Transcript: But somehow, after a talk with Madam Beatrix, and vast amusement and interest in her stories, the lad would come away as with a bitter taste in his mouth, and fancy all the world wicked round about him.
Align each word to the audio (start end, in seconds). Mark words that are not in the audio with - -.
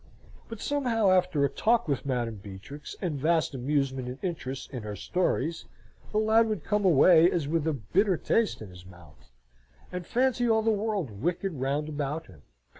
But 0.49 0.59
somehow, 0.59 1.11
after 1.11 1.45
a 1.45 1.47
talk 1.47 1.87
with 1.87 2.07
Madam 2.07 2.37
Beatrix, 2.37 2.95
and 3.03 3.19
vast 3.19 3.53
amusement 3.53 4.07
and 4.07 4.17
interest 4.23 4.71
in 4.71 4.81
her 4.81 4.95
stories, 4.95 5.65
the 6.11 6.17
lad 6.17 6.47
would 6.47 6.63
come 6.63 6.83
away 6.83 7.29
as 7.29 7.47
with 7.47 7.67
a 7.67 7.73
bitter 7.73 8.17
taste 8.17 8.63
in 8.63 8.69
his 8.71 8.83
mouth, 8.83 9.29
and 9.91 10.07
fancy 10.07 10.49
all 10.49 10.63
the 10.63 10.71
world 10.71 11.21
wicked 11.21 11.53
round 11.53 11.87
about 11.87 12.25
him. 12.25 12.41